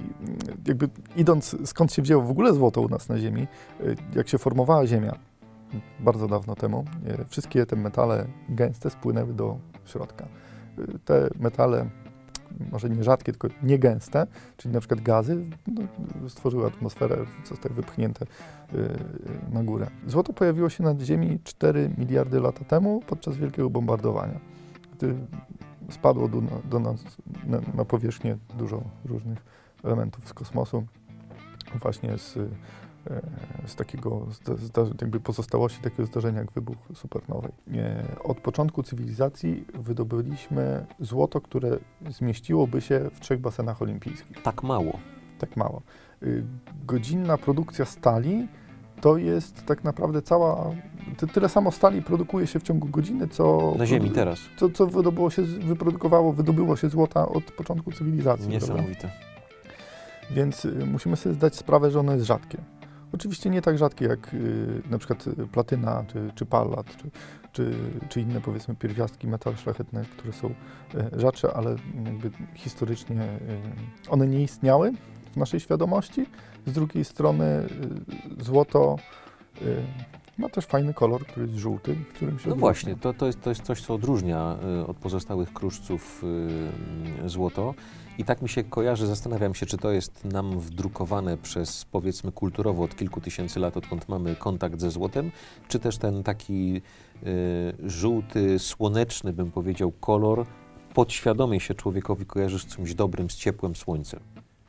jakby 0.68 0.90
idąc, 1.16 1.56
skąd 1.66 1.94
się 1.94 2.02
wzięło 2.02 2.24
w 2.24 2.32
ogóle 2.32 2.54
złoto 2.54 2.82
u 2.82 2.90
nas 2.90 3.10
na 3.10 3.20
Ziemi, 3.20 3.48
y, 3.82 3.96
jak 4.16 4.28
się 4.28 4.38
formowała 4.38 4.88
Ziemia 4.88 5.16
bardzo 6.00 6.28
dawno 6.28 6.56
temu, 6.56 6.86
y, 7.22 7.26
wszystkie 7.30 7.66
te 7.66 7.76
metale 7.76 8.26
gęste 8.50 8.90
spłynęły 8.90 9.34
do 9.34 9.58
środka. 9.86 10.26
Y, 10.80 11.00
Te 11.06 11.30
metale, 11.40 11.90
może 12.72 12.90
nie 12.90 13.04
rzadkie, 13.04 13.32
tylko 13.32 13.48
niegęste, 13.64 14.28
czyli 14.58 14.74
na 14.74 14.80
przykład 14.80 15.02
gazy, 15.02 15.46
no, 15.68 16.30
stworzyły 16.30 16.68
atmosferę, 16.68 17.18
zostały 17.46 17.76
wypchnięte 17.76 18.26
y, 18.26 18.90
na 19.52 19.64
górę. 19.64 19.88
Złoto 20.08 20.34
pojawiło 20.34 20.70
się 20.70 20.84
na 20.84 21.00
Ziemi 21.00 21.40
4 21.44 21.90
miliardy 21.98 22.40
lat 22.40 22.68
temu 22.68 23.02
podczas 23.08 23.38
wielkiego 23.38 23.70
bombardowania. 23.70 24.40
Gdy 24.98 25.16
spadło 25.90 26.28
do, 26.28 26.42
do 26.70 26.80
nas 26.80 27.04
na, 27.48 27.62
na 27.74 27.86
powierzchnię 27.86 28.38
dużo 28.58 28.84
różnych 29.06 29.40
elementów 29.84 30.28
z 30.28 30.34
kosmosu, 30.34 30.86
właśnie 31.82 32.18
z, 32.18 32.38
z 33.66 33.76
takiego, 33.76 34.28
jakby 35.02 35.20
pozostałości 35.20 35.82
takiego 35.82 36.06
zdarzenia 36.06 36.40
jak 36.40 36.52
wybuch 36.52 36.78
supernowej. 36.94 37.52
E, 37.76 38.06
Od 38.24 38.40
początku 38.40 38.84
cywilizacji 38.84 39.66
wydobyliśmy 39.74 40.86
złoto, 41.00 41.42
które 41.42 41.78
zmieściłoby 42.10 42.82
się 42.82 43.10
w 43.14 43.20
trzech 43.20 43.40
basenach 43.42 43.82
olimpijskich. 43.82 44.42
Tak 44.42 44.64
mało. 44.64 45.00
Tak 45.40 45.58
mało. 45.58 45.82
Y, 46.24 46.44
Godzinna 46.86 47.38
produkcja 47.38 47.86
stali 47.86 48.48
to 49.02 49.18
jest 49.18 49.66
tak 49.66 49.84
naprawdę 49.84 50.22
cała, 50.22 50.72
ty, 51.18 51.28
tyle 51.28 51.50
samo 51.50 51.72
stali 51.72 52.02
produkuje 52.02 52.48
się 52.48 52.60
w 52.60 52.64
ciągu 52.64 52.88
godziny, 52.88 53.28
co 53.28 53.74
Na 53.78 53.86
Ziemi 53.86 54.12
teraz. 54.12 54.40
co, 54.58 54.70
co 54.70 54.88
wydobyło 54.88 55.30
się, 55.30 55.42
wyprodukowało, 55.42 56.34
wydobyło 56.34 56.76
się 56.76 56.90
złota 56.90 57.30
od 57.30 57.44
początku 57.44 57.92
cywilizacji. 57.92 58.48
prawda? 58.50 58.68
Niesamowite. 58.74 59.12
Więc 60.32 60.66
y, 60.66 60.86
musimy 60.92 61.16
sobie 61.16 61.36
zdać 61.36 61.56
sprawę, 61.56 61.92
że 61.92 62.00
ono 62.00 62.14
jest 62.14 62.26
rzadkie. 62.26 62.58
Oczywiście 63.16 63.50
nie 63.50 63.62
tak 63.62 63.78
rzadkie 63.78 64.06
jak 64.06 64.34
y, 64.34 64.82
na 64.90 64.98
przykład 64.98 65.28
y, 65.28 65.48
platyna, 65.48 66.04
czy, 66.08 66.32
czy 66.36 66.46
pallat, 66.46 66.98
czy, 66.98 67.10
czy, 67.52 67.74
czy 68.10 68.22
inne 68.22 68.42
powiedzmy 68.42 68.76
pierwiastki, 68.76 69.28
metale 69.28 69.58
szlachetne, 69.58 70.06
które 70.18 70.34
są 70.34 70.48
y, 70.48 71.20
rzadsze, 71.20 71.54
ale 71.54 71.76
jakby 72.06 72.32
historycznie 72.54 73.22
y, 73.24 74.10
one 74.10 74.28
nie 74.28 74.44
istniały 74.44 74.92
w 75.32 75.38
naszej 75.38 75.60
świadomości. 75.60 76.26
Z 76.66 76.72
drugiej 76.72 77.06
strony 77.06 77.46
y, 78.40 78.44
złoto 78.44 78.96
y, 79.62 79.84
ma 80.38 80.50
też 80.50 80.66
fajny 80.66 80.94
kolor, 80.94 81.26
który 81.26 81.46
jest 81.46 81.58
żółty, 81.58 81.96
w 81.96 82.14
którym 82.14 82.40
się 82.40 82.50
No 82.50 82.56
właśnie, 82.56 82.96
to, 82.96 83.14
to, 83.14 83.26
jest, 83.26 83.42
to 83.42 83.50
jest 83.50 83.62
coś, 83.62 83.82
co 83.82 83.94
odróżnia 83.94 84.58
y, 84.82 84.88
od 84.88 84.98
pozostałych 84.98 85.54
kruszców 85.54 86.24
y, 87.26 87.30
złoto. 87.30 87.74
I 88.18 88.24
tak 88.24 88.42
mi 88.42 88.50
się 88.50 88.64
kojarzy, 88.64 89.08
zastanawiam 89.08 89.56
się, 89.56 89.66
czy 89.66 89.78
to 89.78 89.92
jest 89.92 90.26
nam 90.26 90.60
wdrukowane 90.60 91.38
przez, 91.38 91.86
powiedzmy, 91.86 92.32
kulturowo 92.32 92.84
od 92.84 92.96
kilku 92.96 93.22
tysięcy 93.22 93.60
lat, 93.60 93.78
odkąd 93.78 94.10
mamy 94.10 94.36
kontakt 94.36 94.82
ze 94.82 94.92
złotem, 94.92 95.32
czy 95.68 95.80
też 95.80 95.98
ten 95.98 96.24
taki 96.24 96.82
y, 97.24 97.90
żółty, 97.90 98.60
słoneczny, 98.60 99.34
bym 99.34 99.52
powiedział, 99.52 99.92
kolor 99.92 100.46
podświadomie 100.94 101.60
się 101.60 101.74
człowiekowi 101.74 102.26
kojarzy 102.26 102.60
z 102.60 102.66
czymś 102.66 102.94
dobrym, 102.94 103.30
z 103.30 103.36
ciepłem 103.36 103.76
słońcem. 103.76 104.20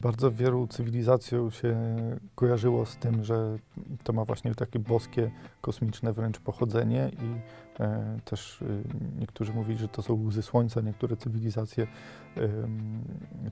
Bardzo 0.06 0.32
wielu 0.32 0.66
cywilizacjom 0.66 1.50
się 1.50 1.76
kojarzyło 2.34 2.86
z 2.86 2.96
tym, 2.96 3.24
że 3.24 3.58
to 4.04 4.12
ma 4.12 4.24
właśnie 4.24 4.54
takie 4.54 4.78
boskie, 4.78 5.30
kosmiczne 5.60 6.12
wręcz 6.12 6.38
pochodzenie 6.38 7.10
i 7.22 7.40
e, 7.82 8.18
też 8.24 8.62
y, 8.62 8.82
niektórzy 9.20 9.52
mówili, 9.52 9.78
że 9.78 9.88
to 9.88 10.02
są 10.02 10.26
łzy 10.26 10.42
słońca, 10.42 10.80
niektóre 10.80 11.16
cywilizacje 11.16 11.86
ym, 12.36 13.00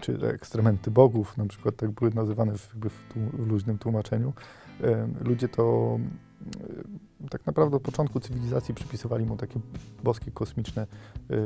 czy 0.00 0.28
ekstrementy 0.28 0.90
bogów, 0.90 1.37
na 1.37 1.46
przykład 1.46 1.76
tak 1.76 1.90
były 1.90 2.11
nazywane 2.11 2.58
w, 2.58 2.75
w, 2.75 3.14
w 3.14 3.46
luźnym 3.46 3.78
tłumaczeniu. 3.78 4.32
Ym, 4.84 5.14
ludzie 5.20 5.49
to 5.49 5.99
y, 6.56 6.84
tak 7.31 7.47
naprawdę 7.47 7.76
od 7.76 7.83
początku 7.83 8.21
cywilizacji 8.21 8.75
przypisywali 8.75 9.26
mu 9.26 9.37
takie 9.37 9.61
boskie, 10.04 10.31
kosmiczne 10.31 10.87
y, 11.31 11.37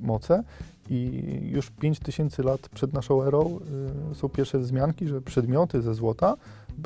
moce 0.00 0.44
i 0.90 1.22
już 1.52 1.70
5000 1.70 2.42
lat 2.42 2.68
przed 2.68 2.92
naszą 2.92 3.22
erą 3.22 3.60
y, 4.12 4.14
są 4.14 4.28
pierwsze 4.28 4.58
wzmianki, 4.58 5.08
że 5.08 5.20
przedmioty 5.20 5.82
ze 5.82 5.94
złota 5.94 6.36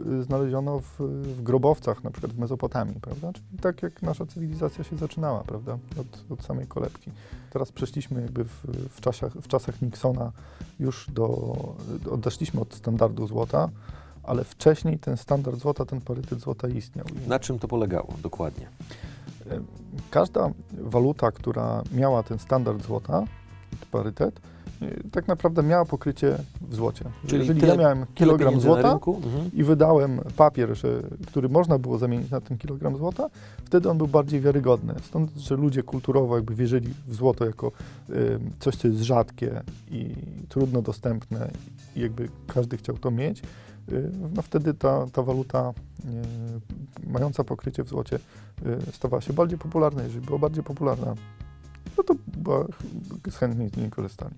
y, 0.06 0.22
znaleziono 0.22 0.80
w, 0.80 0.98
w 1.22 1.42
grobowcach, 1.42 2.04
na 2.04 2.10
przykład 2.10 2.32
w 2.32 2.38
Mezopotamii, 2.38 3.00
prawda? 3.00 3.32
Czyli 3.32 3.58
tak 3.60 3.82
jak 3.82 4.02
nasza 4.02 4.26
cywilizacja 4.26 4.84
się 4.84 4.96
zaczynała, 4.96 5.44
prawda? 5.44 5.78
Od, 6.00 6.32
od 6.32 6.44
samej 6.44 6.66
kolebki. 6.66 7.10
Teraz 7.50 7.72
przeszliśmy 7.72 8.22
jakby 8.22 8.44
w, 8.44 8.66
w, 8.90 9.00
czasach, 9.00 9.32
w 9.32 9.48
czasach 9.48 9.82
Nixona 9.82 10.32
już 10.80 11.10
do, 11.10 11.56
odeszliśmy 12.10 12.60
od 12.60 12.74
standardu 12.74 13.26
złota, 13.26 13.68
ale 14.22 14.44
wcześniej 14.44 14.98
ten 14.98 15.16
standard 15.16 15.58
złota, 15.58 15.84
ten 15.84 16.00
parytet 16.00 16.40
złota 16.40 16.68
istniał. 16.68 17.06
Na 17.26 17.38
czym 17.38 17.58
to 17.58 17.68
polegało 17.68 18.14
dokładnie? 18.22 18.68
Każda 20.10 20.50
waluta, 20.72 21.32
która 21.32 21.82
miała 21.92 22.22
ten 22.22 22.38
standard 22.38 22.84
złota, 22.84 23.24
parytet, 23.90 24.40
tak 25.12 25.28
naprawdę 25.28 25.62
miała 25.62 25.84
pokrycie 25.84 26.38
w 26.60 26.74
złocie. 26.74 27.04
Czyli 27.26 27.38
Jeżeli 27.38 27.60
tyle- 27.60 27.72
ja 27.72 27.78
miałem 27.80 28.06
kilogram 28.14 28.60
złota? 28.60 28.92
Mhm. 28.92 29.50
i 29.52 29.64
wydałem 29.64 30.20
papier, 30.36 30.76
że, 30.76 31.02
który 31.26 31.48
można 31.48 31.78
było 31.78 31.98
zamienić 31.98 32.30
na 32.30 32.40
ten 32.40 32.58
kilogram 32.58 32.96
złota, 32.96 33.28
wtedy 33.64 33.90
on 33.90 33.98
był 33.98 34.06
bardziej 34.08 34.40
wiarygodny. 34.40 34.94
Stąd, 35.02 35.30
że 35.36 35.56
ludzie 35.56 35.82
kulturowo 35.82 36.36
jakby 36.36 36.54
wierzyli 36.54 36.94
w 37.06 37.14
złoto 37.14 37.44
jako 37.44 37.72
y, 38.10 38.38
coś, 38.60 38.76
co 38.76 38.88
jest 38.88 39.00
rzadkie 39.00 39.62
i 39.90 40.14
trudno 40.48 40.82
dostępne 40.82 41.50
i 41.96 42.00
jakby 42.00 42.28
każdy 42.46 42.76
chciał 42.76 42.98
to 42.98 43.10
mieć, 43.10 43.42
y, 43.92 44.10
no 44.34 44.42
wtedy 44.42 44.74
ta, 44.74 45.06
ta 45.12 45.22
waluta 45.22 45.72
y, 47.06 47.10
mająca 47.10 47.44
pokrycie 47.44 47.84
w 47.84 47.88
złocie 47.88 48.18
stawała 48.92 49.20
się 49.20 49.32
bardziej 49.32 49.58
popularna. 49.58 50.02
Jeżeli 50.02 50.26
była 50.26 50.38
bardziej 50.38 50.64
popularna, 50.64 51.14
no 51.98 52.04
to 52.04 52.14
chętnie 53.30 53.68
z 53.68 53.76
niej 53.76 53.90
korzystali. 53.90 54.34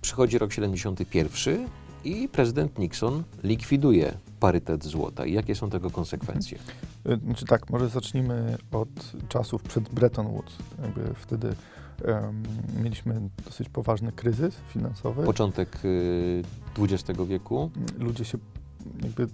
Przychodzi 0.00 0.38
rok 0.38 0.52
71 0.52 1.68
i 2.04 2.28
prezydent 2.28 2.78
Nixon 2.78 3.22
likwiduje 3.42 4.14
parytet 4.40 4.84
złota. 4.84 5.26
I 5.26 5.32
jakie 5.32 5.54
są 5.54 5.70
tego 5.70 5.90
konsekwencje? 5.90 6.58
Y, 7.06 7.18
Znaczy 7.24 7.46
tak, 7.46 7.70
może 7.70 7.88
zacznijmy 7.88 8.58
od 8.72 8.88
czasów 9.28 9.62
przed 9.62 9.88
Bretton 9.88 10.26
Woods. 10.26 10.52
Jakby 10.82 11.14
wtedy 11.14 11.48
em, 12.04 12.42
mieliśmy 12.82 13.20
dosyć 13.44 13.68
poważny 13.68 14.12
kryzys 14.12 14.54
finansowy. 14.72 15.24
Początek 15.24 15.84
y, 15.84 16.42
XX 16.78 17.20
wieku. 17.28 17.70
Ludzie 17.98 18.24
się 18.24 18.38
jakby 19.02 19.26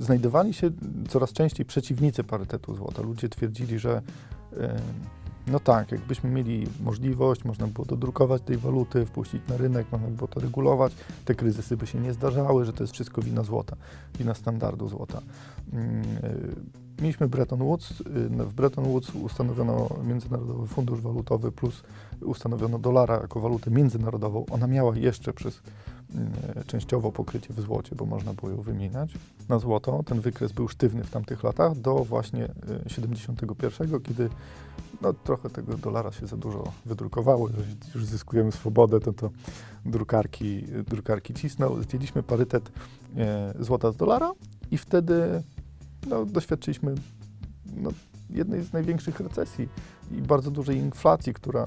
znajdowali 0.00 0.54
się 0.54 0.70
coraz 1.08 1.32
częściej 1.32 1.66
przeciwnicy 1.66 2.24
parytetu 2.24 2.74
złota. 2.76 3.02
Ludzie 3.02 3.28
twierdzili, 3.28 3.78
że 3.78 4.02
em, 4.56 4.76
no 5.46 5.60
tak, 5.60 5.92
jakbyśmy 5.92 6.30
mieli 6.30 6.66
możliwość, 6.80 7.44
można 7.44 7.66
było 7.66 7.84
dodrukować 7.86 8.42
tej 8.42 8.56
waluty, 8.56 9.06
wpuścić 9.06 9.42
na 9.48 9.56
rynek, 9.56 9.86
można 9.92 10.08
było 10.08 10.28
to 10.28 10.40
regulować, 10.40 10.92
te 11.24 11.34
kryzysy 11.34 11.76
by 11.76 11.86
się 11.86 12.00
nie 12.00 12.12
zdarzały, 12.12 12.64
że 12.64 12.72
to 12.72 12.82
jest 12.82 12.92
wszystko 12.92 13.22
wina 13.22 13.42
złota, 13.42 13.76
wina 14.18 14.34
standardu 14.34 14.88
złota. 14.88 15.22
Mm, 15.72 16.02
y, 16.24 16.82
Mieliśmy 17.02 17.28
Bretton 17.28 17.58
Woods. 17.58 18.00
y, 18.00 18.04
no, 18.30 18.44
W 18.44 18.52
Bretton 18.52 18.84
Woods 18.84 19.14
ustanowiono 19.14 19.88
Międzynarodowy 20.04 20.66
Fundusz 20.66 21.00
Walutowy 21.00 21.52
plus 21.52 21.82
ustanowiono 22.20 22.78
dolara 22.78 23.20
jako 23.20 23.40
walutę 23.40 23.70
międzynarodową. 23.70 24.46
Ona 24.50 24.66
miała 24.66 24.96
jeszcze 24.96 25.32
przez 25.32 25.62
częściowo 26.66 27.12
pokrycie 27.12 27.54
w 27.54 27.60
złocie, 27.60 27.96
bo 27.96 28.06
można 28.06 28.32
było 28.32 28.52
ją 28.52 28.62
wymieniać 28.62 29.10
na 29.48 29.58
złoto. 29.58 30.02
Ten 30.06 30.20
wykres 30.20 30.52
był 30.52 30.68
sztywny 30.68 31.04
w 31.04 31.10
tamtych 31.10 31.44
latach 31.44 31.74
do 31.74 32.04
właśnie 32.04 32.44
y, 32.86 32.90
71, 32.90 34.00
kiedy 34.00 34.28
no, 35.02 35.12
trochę 35.12 35.50
tego 35.50 35.76
dolara 35.76 36.12
się 36.12 36.26
za 36.26 36.36
dużo 36.36 36.72
wydrukowało. 36.86 37.48
Już 37.94 38.04
zyskujemy 38.04 38.52
swobodę, 38.52 39.00
to 39.00 39.12
to 39.12 39.30
drukarki, 39.84 40.64
drukarki 40.88 41.34
cisną. 41.34 41.82
Zdjęliśmy 41.82 42.22
parytet 42.22 42.72
e, 43.16 43.54
złota 43.60 43.92
z 43.92 43.96
dolara 43.96 44.32
i 44.70 44.78
wtedy 44.78 45.42
no, 46.08 46.24
doświadczyliśmy 46.24 46.94
no, 47.76 47.90
jednej 48.30 48.62
z 48.62 48.72
największych 48.72 49.20
recesji 49.20 49.68
i 50.10 50.22
bardzo 50.22 50.50
dużej 50.50 50.76
inflacji, 50.76 51.34
która, 51.34 51.64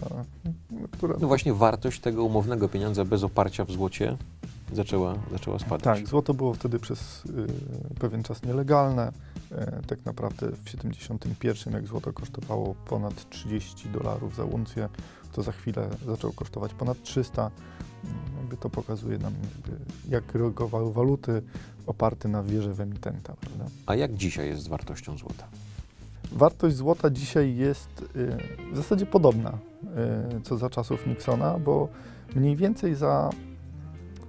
która 0.92 1.16
No 1.22 1.28
właśnie 1.28 1.54
wartość 1.54 2.00
tego 2.00 2.24
umownego 2.24 2.70
pieniądza 2.70 3.06
bez 3.06 3.24
oparcia 3.24 3.66
w 3.66 3.72
złocie 3.72 4.18
zaczęła, 4.76 5.16
zaczęła 5.32 5.60
spadać. 5.60 6.00
Tak, 6.00 6.08
złoto 6.08 6.34
było 6.34 6.54
wtedy 6.54 6.80
przez 6.80 7.26
y, 7.26 7.48
pewien 8.00 8.24
czas 8.24 8.44
nielegalne. 8.44 9.12
E, 9.52 9.82
tak 9.88 10.06
naprawdę 10.06 10.52
w 10.64 10.70
71, 10.70 11.74
jak 11.74 11.88
złoto 11.88 12.14
kosztowało 12.14 12.76
ponad 12.76 13.30
30 13.30 13.90
dolarów 13.90 14.36
za 14.36 14.44
uncję, 14.46 14.90
to 15.34 15.44
za 15.44 15.52
chwilę 15.52 15.90
zaczęło 16.06 16.34
kosztować 16.34 16.74
ponad 16.74 17.04
300. 17.04 17.52
Mm, 18.04 18.16
Jakby 18.38 18.58
to 18.58 18.70
pokazuje 18.70 19.18
nam, 19.18 19.34
jakby, 19.44 19.86
jak 20.10 20.36
reagowały 20.36 20.94
waluty 20.94 21.42
oparte 21.88 22.30
na 22.30 22.44
wierze 22.44 22.74
w 22.74 22.82
emitenta. 22.82 23.34
Prawda? 23.42 23.66
A 23.86 23.96
jak 23.96 24.14
dzisiaj 24.14 24.48
jest 24.48 24.64
z 24.64 24.68
wartością 24.68 25.18
złota? 25.18 25.48
Wartość 26.32 26.76
złota 26.76 27.10
dzisiaj 27.10 27.56
jest 27.56 28.06
y, 28.16 28.38
w 28.74 28.76
zasadzie 28.76 29.06
podobna 29.06 29.58
y, 30.38 30.42
co 30.42 30.58
za 30.58 30.70
czasów 30.70 31.08
Nixona, 31.08 31.60
bo 31.60 31.88
mniej 32.36 32.56
więcej 32.56 32.96
za 32.96 33.30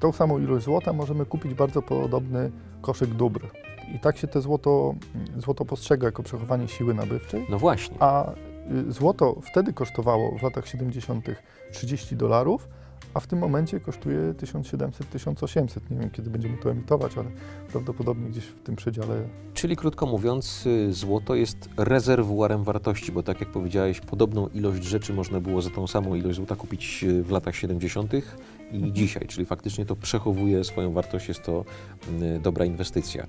tą 0.01 0.13
samą 0.13 0.39
ilość 0.39 0.65
złota 0.65 0.93
możemy 0.93 1.27
kupić 1.27 1.55
bardzo 1.55 1.83
podobny 1.83 2.51
koszyk 2.81 3.11
dóbr. 3.11 3.47
I 3.95 3.99
tak 3.99 4.17
się 4.17 4.27
te 4.27 4.41
złoto, 4.41 4.95
złoto 5.37 5.65
postrzega 5.65 6.07
jako 6.07 6.23
przechowanie 6.23 6.69
siły 6.69 6.95
nabywczej, 6.95 7.47
No 7.51 7.59
właśnie. 7.59 7.97
a 8.01 8.33
y, 8.89 8.93
złoto 8.93 9.37
wtedy 9.43 9.73
kosztowało 9.73 10.39
w 10.39 10.43
latach 10.43 10.69
70. 10.69 11.27
30 11.73 12.17
dolarów, 12.17 12.69
a 13.17 13.21
w 13.21 13.27
tym 13.27 13.39
momencie 13.39 13.81
kosztuje 13.81 14.35
1700-1800. 14.35 15.81
Nie 15.91 15.99
wiem, 15.99 16.11
kiedy 16.11 16.31
będziemy 16.31 16.57
to 16.59 16.71
emitować, 16.71 17.19
ale 17.19 17.29
prawdopodobnie 17.73 18.29
gdzieś 18.31 18.45
w 18.45 18.61
tym 18.61 18.77
przedziale 18.77 19.23
Czyli 19.55 19.77
krótko 19.77 20.07
mówiąc, 20.07 20.67
y, 20.67 20.93
złoto 20.93 21.35
jest 21.35 21.69
rezerwuarem 21.77 22.65
wartości, 22.65 23.13
bo 23.13 23.23
tak 23.23 23.41
jak 23.41 23.53
powiedziałeś, 23.53 24.01
podobną 24.01 24.49
ilość 24.49 24.85
rzeczy 24.85 25.15
można 25.15 25.41
było 25.41 25.63
za 25.63 25.71
tą 25.71 25.87
samą 25.87 26.15
ilość 26.15 26.37
złota 26.37 26.57
kupić 26.57 27.05
y, 27.05 27.23
w 27.23 27.31
latach 27.31 27.57
70. 27.57 28.15
i 28.15 28.23
Mhm. 28.73 28.95
dzisiaj, 28.95 29.27
czyli 29.27 29.47
faktycznie 29.47 29.87
to 29.87 29.97
przechowuje 29.97 30.65
swoją 30.65 30.93
wartość, 30.93 31.29
jest 31.29 31.43
to 31.43 31.65
y, 32.23 32.41
dobra 32.41 32.65
inwestycja. 32.65 33.27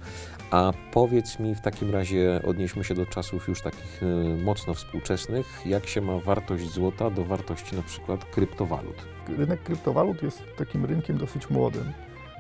A 0.52 0.74
powiedz 0.94 1.40
mi 1.40 1.56
w 1.56 1.62
takim 1.62 1.92
razie, 1.92 2.42
odnieśmy 2.48 2.84
się 2.84 2.96
do 2.96 3.06
czasów 3.06 3.48
już 3.48 3.62
takich 3.62 4.04
y, 4.04 4.44
mocno 4.44 4.74
współczesnych, 4.74 5.62
jak 5.66 5.88
się 5.88 6.02
ma 6.02 6.20
wartość 6.20 6.70
złota 6.70 7.10
do 7.10 7.26
wartości 7.26 7.76
na 7.76 7.82
przykład 7.82 8.26
kryptowalut? 8.26 9.17
Rynek 9.30 9.64
kryptowalut 9.64 10.24
jest 10.24 10.44
takim 10.58 10.86
rynkiem 10.86 11.18
dosyć 11.18 11.50
młodym 11.50 11.94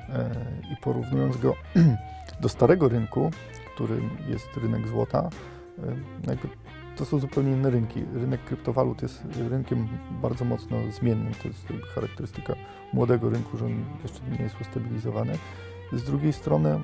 e, 0.09 0.29
i 0.73 0.75
porównując 0.81 1.37
go 1.37 1.55
do 2.41 2.49
starego 2.49 2.89
rynku, 2.89 3.31
którym 3.73 4.09
jest 4.27 4.57
rynek 4.57 4.87
złota, 4.87 5.29
e, 6.27 6.37
to 6.97 7.05
są 7.05 7.19
zupełnie 7.19 7.51
inne 7.51 7.69
rynki. 7.69 8.05
Rynek 8.13 8.43
kryptowalut 8.43 9.01
jest 9.01 9.23
rynkiem 9.49 9.87
bardzo 10.21 10.45
mocno 10.45 10.77
zmiennym. 10.91 11.33
To 11.33 11.47
jest 11.47 11.67
charakterystyka 11.95 12.53
młodego 12.93 13.29
rynku, 13.29 13.57
że 13.57 13.65
on 13.65 13.85
jeszcze 14.03 14.19
nie 14.37 14.43
jest 14.43 14.61
ustabilizowany. 14.61 15.37
Z 15.93 16.03
drugiej 16.03 16.33
strony 16.33 16.81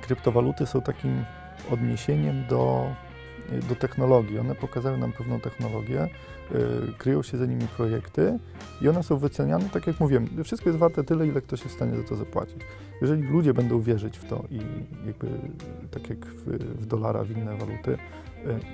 kryptowaluty 0.00 0.66
są 0.66 0.80
takim 0.80 1.24
odniesieniem 1.70 2.46
do, 2.46 2.86
do 3.68 3.74
technologii. 3.74 4.38
One 4.38 4.54
pokazały 4.54 4.98
nam 4.98 5.12
pewną 5.12 5.40
technologię, 5.40 6.04
y, 6.04 6.58
kryją 6.98 7.22
się 7.22 7.38
za 7.38 7.46
nimi 7.46 7.66
projekty 7.76 8.38
i 8.82 8.88
one 8.88 9.02
są 9.02 9.16
wyceniane, 9.16 9.64
tak 9.72 9.86
jak 9.86 10.00
mówiłem, 10.00 10.28
wszystko 10.44 10.68
jest 10.68 10.78
warte 10.78 11.04
tyle, 11.04 11.26
ile 11.26 11.40
ktoś 11.40 11.60
jest 11.60 11.74
w 11.74 11.76
stanie 11.76 11.96
za 11.96 12.02
to 12.02 12.16
zapłacić. 12.16 12.56
Jeżeli 13.00 13.22
ludzie 13.22 13.54
będą 13.54 13.80
wierzyć 13.80 14.18
w 14.18 14.24
to 14.24 14.44
i 14.50 14.60
jakby 15.06 15.28
tak 15.90 16.10
jak 16.10 16.26
w, 16.26 16.46
w 16.82 16.86
dolara, 16.86 17.24
w 17.24 17.30
inne 17.30 17.56
waluty 17.56 17.92
y, 17.92 17.98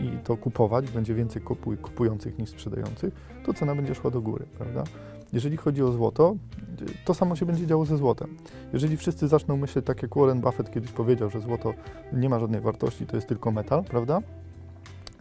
i 0.05 0.19
to 0.25 0.37
kupować, 0.37 0.91
będzie 0.91 1.15
więcej 1.15 1.43
kupuj, 1.43 1.77
kupujących 1.77 2.39
niż 2.39 2.51
sprzedających, 2.51 3.15
to 3.47 3.55
cena 3.55 3.75
będzie 3.75 3.95
szła 3.95 4.11
do 4.11 4.21
góry, 4.21 4.47
prawda? 4.59 4.85
Jeżeli 5.33 5.57
chodzi 5.57 5.83
o 5.83 5.93
złoto, 5.93 6.37
y, 6.83 7.05
to 7.05 7.15
samo 7.15 7.37
się 7.37 7.47
będzie 7.47 7.67
działo 7.67 7.85
ze 7.85 7.97
złotem. 7.97 8.37
Jeżeli 8.73 8.97
wszyscy 8.97 9.29
zaczną 9.29 9.57
myśleć 9.57 9.87
tak 9.87 10.03
jak 10.03 10.17
Warren 10.17 10.41
Buffett 10.41 10.71
kiedyś 10.71 10.93
powiedział, 10.93 11.31
że 11.31 11.41
złoto 11.41 11.75
nie 12.13 12.29
ma 12.29 12.41
żadnej 12.41 12.61
wartości, 12.61 13.07
to 13.07 13.17
jest 13.17 13.29
tylko 13.29 13.51
metal, 13.51 13.85
prawda? 13.85 14.21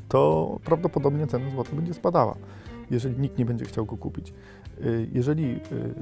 To 0.10 0.60
prawdopodobnie 0.64 1.28
cena 1.28 1.50
złota 1.50 1.76
będzie 1.76 1.94
spadała, 1.94 2.36
jeżeli 2.92 3.20
nikt 3.22 3.38
nie 3.38 3.46
będzie 3.46 3.66
chciał 3.66 3.86
go 3.86 3.98
kupić. 3.98 4.34
Y, 4.82 5.10
Jeżeli 5.14 5.56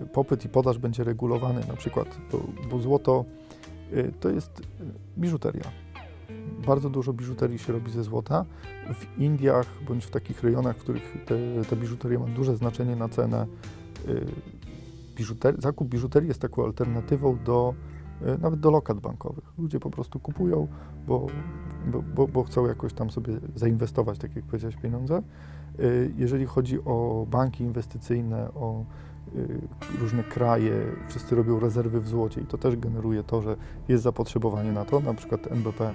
y, 0.03 0.07
popyt 0.13 0.45
i 0.45 0.49
podaż 0.49 0.77
będzie 0.77 1.03
regulowany, 1.03 1.61
na 1.67 1.73
przykład, 1.73 2.17
bo, 2.31 2.39
bo 2.71 2.79
złoto 2.79 3.25
y, 3.93 4.11
to 4.19 4.29
jest 4.29 4.61
biżuteria. 5.17 5.63
Bardzo 6.67 6.89
dużo 6.89 7.13
biżuterii 7.13 7.59
się 7.59 7.73
robi 7.73 7.91
ze 7.91 8.03
złota. 8.03 8.45
W 8.93 9.19
Indiach 9.19 9.67
bądź 9.87 10.05
w 10.05 10.09
takich 10.09 10.43
rejonach, 10.43 10.77
w 10.77 10.79
których 10.79 11.17
te, 11.25 11.35
ta 11.69 11.75
biżuteria 11.75 12.19
ma 12.19 12.25
duże 12.25 12.55
znaczenie 12.55 12.95
na 12.95 13.09
cenę, 13.09 13.45
biżuter- 15.15 15.61
zakup 15.61 15.87
biżuterii 15.87 16.27
jest 16.27 16.41
taką 16.41 16.65
alternatywą 16.65 17.37
do 17.45 17.73
nawet 18.41 18.59
do 18.59 18.71
lokat 18.71 18.99
bankowych. 18.99 19.43
Ludzie 19.57 19.79
po 19.79 19.89
prostu 19.89 20.19
kupują, 20.19 20.67
bo, 21.07 21.27
bo, 21.87 22.01
bo, 22.15 22.27
bo 22.27 22.43
chcą 22.43 22.67
jakoś 22.67 22.93
tam 22.93 23.09
sobie 23.09 23.33
zainwestować, 23.55 24.17
tak 24.17 24.35
jak 24.35 24.45
powiedziałeś, 24.45 24.75
pieniądze. 24.75 25.21
Y, 25.79 26.11
Jeżeli 26.17 26.45
chodzi 26.45 26.79
o 26.85 27.27
banki 27.31 27.63
inwestycyjne, 27.63 28.53
o 28.53 28.83
y, 29.35 29.97
różne 29.99 30.23
kraje, 30.23 30.73
wszyscy 31.07 31.35
robią 31.35 31.59
rezerwy 31.59 32.01
w 32.01 32.07
złocie 32.07 32.41
i 32.41 32.45
to 32.45 32.57
też 32.57 32.75
generuje 32.75 33.23
to, 33.23 33.41
że 33.41 33.55
jest 33.87 34.03
zapotrzebowanie 34.03 34.71
na 34.71 34.85
to. 34.85 34.99
Na 34.99 35.13
przykład 35.13 35.51
NBP 35.51 35.93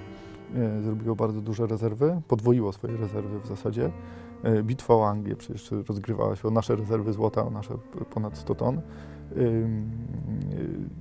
y, 0.79 0.83
zrobiło 0.83 1.15
bardzo 1.15 1.41
duże 1.41 1.67
rezerwy, 1.67 2.21
podwoiło 2.27 2.73
swoje 2.73 2.97
rezerwy 2.97 3.39
w 3.39 3.47
zasadzie. 3.47 3.91
Bitwa 4.63 4.95
o 4.95 5.09
Anglię 5.09 5.35
przecież 5.35 5.71
rozgrywała 5.71 6.35
się 6.35 6.47
o 6.47 6.51
nasze 6.51 6.75
rezerwy 6.75 7.13
złota, 7.13 7.45
o 7.45 7.49
nasze 7.49 7.77
ponad 8.13 8.37
100 8.37 8.55
ton. 8.55 8.81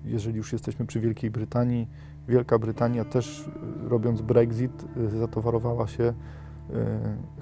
Jeżeli 0.04 0.36
już 0.36 0.52
jesteśmy 0.52 0.86
przy 0.86 1.00
Wielkiej 1.00 1.30
Brytanii, 1.30 1.88
Wielka 2.28 2.58
Brytania 2.58 3.04
też 3.04 3.46
y, 3.86 3.88
robiąc 3.88 4.22
Brexit 4.22 4.84
y, 4.96 5.18
zatowarowała 5.18 5.86
się 5.86 6.02
y, 6.02 6.12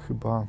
chyba 0.09 0.47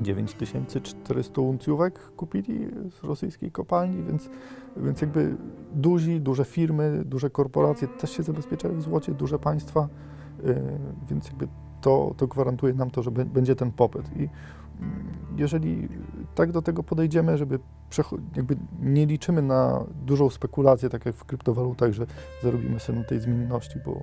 9400 0.00 1.40
uncjówek 1.40 1.98
kupili 1.98 2.68
z 2.90 3.04
rosyjskiej 3.04 3.50
kopalni, 3.50 4.02
więc, 4.02 4.30
więc 4.76 5.00
jakby 5.00 5.36
duzi, 5.74 6.20
duże 6.20 6.44
firmy, 6.44 7.02
duże 7.04 7.30
korporacje 7.30 7.88
też 7.88 8.10
się 8.10 8.22
zabezpieczają 8.22 8.78
w 8.78 8.82
złocie, 8.82 9.14
duże 9.14 9.38
państwa, 9.38 9.88
więc 11.08 11.26
jakby 11.26 11.48
to, 11.80 12.14
to 12.16 12.26
gwarantuje 12.26 12.74
nam 12.74 12.90
to, 12.90 13.02
że 13.02 13.10
bę- 13.10 13.24
będzie 13.24 13.56
ten 13.56 13.72
popyt. 13.72 14.16
I 14.16 14.28
jeżeli 15.36 15.88
tak 16.34 16.52
do 16.52 16.62
tego 16.62 16.82
podejdziemy, 16.82 17.38
żeby 17.38 17.58
jakby 18.36 18.56
nie 18.80 19.06
liczymy 19.06 19.42
na 19.42 19.84
dużą 20.06 20.30
spekulację, 20.30 20.88
tak 20.88 21.06
jak 21.06 21.16
w 21.16 21.24
kryptowalutach, 21.24 21.92
że 21.92 22.06
zarobimy 22.42 22.80
sobie 22.80 22.98
na 22.98 23.04
tej 23.04 23.20
zmienności, 23.20 23.78
bo, 23.84 24.02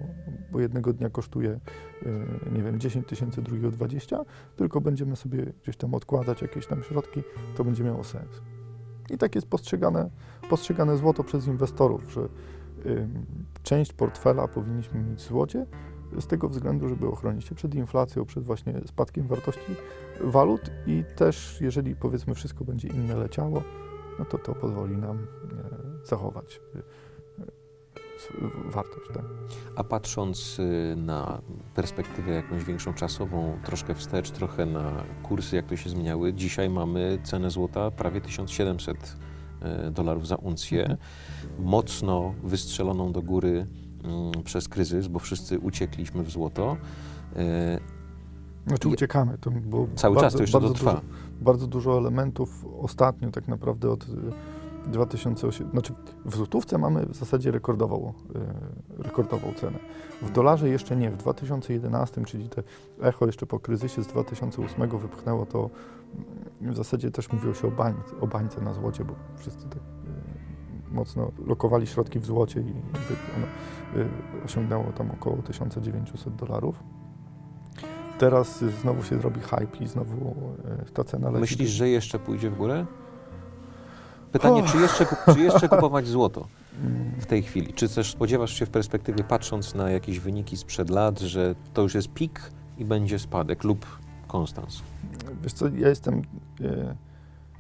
bo 0.52 0.60
jednego 0.60 0.94
dnia 0.94 1.10
kosztuje, 1.10 1.60
y, 2.04 2.50
nie 2.56 2.64
wiem, 2.64 2.80
10 2.80 3.08
tysięcy, 3.08 3.42
drugiego 3.42 3.72
20, 3.72 4.20
tylko 4.56 4.82
będziemy 4.82 5.16
sobie 5.16 5.46
gdzieś 5.64 5.78
tam 5.78 5.94
odkładać 5.94 6.42
jakieś 6.42 6.68
tam 6.68 6.84
środki, 6.84 7.24
to 7.56 7.64
będzie 7.64 7.84
miało 7.84 8.04
sens. 8.04 8.42
I 9.10 9.18
tak 9.18 9.36
jest 9.36 9.48
postrzegane, 9.48 10.10
postrzegane 10.50 10.98
złoto 10.98 11.24
przez 11.24 11.48
inwestorów, 11.48 12.12
że 12.12 12.28
część 13.64 13.94
portfela 13.94 14.48
powinniśmy 14.48 15.04
mieć 15.04 15.20
w 15.20 15.28
złocie, 15.28 15.66
z 16.22 16.28
tego 16.28 16.50
względu, 16.50 16.90
żeby 16.90 17.08
ochronić 17.08 17.46
się 17.46 17.56
przed 17.56 17.76
inflacją, 17.76 18.26
przed 18.26 18.44
właśnie 18.44 18.82
spadkiem 18.86 19.28
wartości 19.28 19.76
walut 20.22 20.62
i 20.88 21.04
też, 21.16 21.58
jeżeli 21.62 21.96
powiedzmy 21.96 22.36
wszystko 22.36 22.66
będzie 22.66 22.88
inne 22.88 23.16
leciało, 23.16 23.64
no 24.20 24.26
to 24.26 24.38
to 24.38 24.56
pozwoli 24.56 24.98
nam 24.98 25.18
e, 25.18 26.08
zachować 26.08 26.62
e, 26.76 26.80
e, 26.80 27.64
wartość. 28.72 29.08
Tak? 29.14 29.24
A 29.76 29.84
patrząc 29.84 30.60
y, 30.60 30.96
na 30.98 31.42
perspektywę 31.76 32.32
jakąś 32.32 32.64
większą 32.64 32.94
czasową, 32.94 33.58
troszkę 33.66 33.96
wstecz, 33.96 34.32
trochę 34.32 34.66
na 34.66 35.04
kursy, 35.24 35.56
jak 35.56 35.66
to 35.66 35.76
się 35.78 35.90
zmieniały, 35.90 36.34
dzisiaj 36.34 36.70
mamy 36.70 37.20
cenę 37.24 37.50
złota 37.50 37.92
prawie 37.92 38.22
1700 38.22 39.16
y, 39.88 39.92
dolarów 39.92 40.28
za 40.28 40.36
uncję, 40.36 40.84
Mhm. 40.84 41.00
mocno 41.70 42.34
wystrzeloną 42.44 43.12
do 43.12 43.22
góry 43.22 43.66
przez 44.44 44.68
kryzys, 44.68 45.08
bo 45.08 45.20
wszyscy 45.20 45.60
uciekliśmy 45.60 46.24
w 46.24 46.32
złoto. 46.32 46.78
Y, 47.36 47.80
Znaczy 48.68 48.90
uciekamy, 48.90 49.38
to 49.38 49.52
było 49.52 49.88
Cały 49.96 50.16
bardzo, 50.16 50.26
czas 50.28 50.34
to 50.34 50.44
jeszcze 50.44 50.60
bardzo 50.60 50.74
trwa. 50.74 50.92
Dużo, 50.92 51.04
bardzo 51.42 51.68
dużo 51.68 51.98
elementów 51.98 52.66
ostatnio 52.82 53.32
tak 53.32 53.48
naprawdę 53.48 53.90
od 53.90 54.04
y, 54.04 54.08
2008, 54.88 55.70
znaczy 55.72 55.94
w 56.26 56.36
złotówce 56.36 56.78
mamy 56.78 57.06
w 57.06 57.16
zasadzie 57.16 57.52
rekordową, 57.52 58.14
y, 59.00 59.04
rekordową 59.04 59.54
cenę. 59.54 59.80
W 60.22 60.32
dolarze 60.32 60.70
jeszcze 60.70 60.96
nie, 60.96 61.12
w 61.12 61.18
2011, 61.18 62.26
czyli 62.26 62.50
te 62.50 62.64
echo 63.02 63.26
jeszcze 63.26 63.46
po 63.46 63.60
kryzysie 63.60 64.04
z 64.04 64.08
2008 64.08 64.98
wypchnęło 64.98 65.46
to, 65.46 65.70
mm, 66.62 66.74
w 66.74 66.78
zasadzie 66.78 67.12
też 67.12 67.32
mówiło 67.32 67.54
się 67.54 67.68
o, 67.68 67.72
bań, 67.72 67.94
o 68.22 68.28
bańce 68.28 68.62
na 68.62 68.74
złocie, 68.74 69.06
bo 69.06 69.14
wszyscy 69.38 69.70
tak 69.70 69.80
y, 69.80 70.03
mocno 70.94 71.32
lokowali 71.46 71.88
środki 71.88 72.20
w 72.20 72.26
złocie 72.26 72.60
i 72.60 72.74
ono 73.38 73.46
y, 74.04 74.44
osiągnęło 74.46 74.84
tam 74.84 75.12
około 75.12 75.38
1900 75.38 76.36
dolarów. 76.36 76.84
Teraz 78.20 78.62
y, 78.62 78.72
znowu 78.72 79.04
się 79.04 79.22
robi 79.22 79.42
hype 79.42 79.78
i 79.84 79.88
znowu 79.88 80.36
y, 80.88 80.92
ta 80.92 81.04
cena 81.04 81.30
leci. 81.30 81.42
Myślisz, 81.42 81.70
że 81.70 81.90
jeszcze 81.90 82.20
pójdzie 82.20 82.50
w 82.50 82.58
górę? 82.58 82.86
Pytanie, 84.32 84.64
czy 84.64 84.78
jeszcze, 84.78 85.06
czy 85.34 85.40
jeszcze 85.40 85.70
kupować 85.76 86.08
złoto 86.08 86.48
Mm, 86.82 87.12
w 87.20 87.26
tej 87.26 87.44
chwili? 87.44 87.74
Czy 87.74 87.90
też 87.90 88.12
spodziewasz 88.12 88.54
się 88.54 88.66
w 88.66 88.70
perspektywie, 88.70 89.24
patrząc 89.24 89.76
na 89.76 89.90
jakieś 89.90 90.20
wyniki 90.20 90.58
sprzed 90.58 90.90
lat, 90.90 91.20
że 91.20 91.56
to 91.74 91.82
już 91.82 91.96
jest 91.96 92.10
pik 92.14 92.52
i 92.78 92.86
będzie 92.86 93.20
spadek 93.20 93.64
lub 93.64 93.86
konstans? 94.28 94.82
Wiesz 95.44 95.54
co, 95.54 95.68
ja 95.68 95.90
jestem 95.90 96.22
e, 96.62 96.96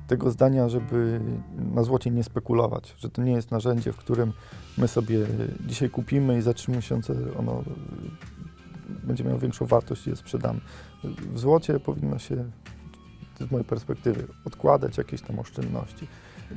tego 0.07 0.31
zdania, 0.31 0.69
żeby 0.69 1.21
na 1.57 1.83
złocie 1.83 2.11
nie 2.11 2.23
spekulować, 2.23 2.95
że 2.97 3.09
to 3.09 3.21
nie 3.21 3.31
jest 3.31 3.51
narzędzie, 3.51 3.91
w 3.91 3.97
którym 3.97 4.33
my 4.77 4.87
sobie 4.87 5.19
dzisiaj 5.67 5.89
kupimy 5.89 6.37
i 6.37 6.41
za 6.41 6.53
trzy 6.53 6.71
miesiące 6.71 7.13
ono 7.39 7.63
będzie 9.03 9.23
miało 9.23 9.39
większą 9.39 9.65
wartość 9.65 10.07
i 10.07 10.09
je 10.09 10.15
sprzedamy. 10.15 10.59
W 11.33 11.39
złocie 11.39 11.79
powinno 11.79 12.19
się, 12.19 12.45
z 13.39 13.51
mojej 13.51 13.65
perspektywy, 13.65 14.27
odkładać 14.45 14.97
jakieś 14.97 15.21
tam 15.21 15.39
oszczędności. 15.39 16.07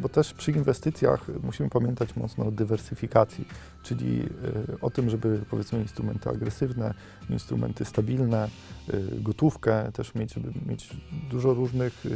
Bo 0.01 0.09
też 0.09 0.35
przy 0.35 0.53
inwestycjach 0.53 1.27
musimy 1.43 1.71
pamiętać 1.71 2.17
mocno 2.17 2.47
o 2.47 2.51
dywersyfikacji, 2.51 3.49
czyli 3.83 4.23
e, 4.23 4.81
o 4.81 4.91
tym, 4.91 5.11
żeby 5.11 5.41
powiedzmy 5.51 5.83
instrumenty 5.83 6.31
agresywne, 6.31 6.95
instrumenty 7.31 7.85
stabilne, 7.85 8.49
y, 8.95 9.23
gotówkę 9.23 9.93
też 9.93 10.15
mieć, 10.15 10.35
żeby 10.35 10.53
mieć 10.67 10.97
dużo 11.31 11.55
różnych 11.55 12.07
y, 12.07 12.11